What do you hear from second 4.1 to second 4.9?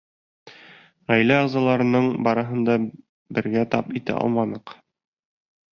алманыҡ.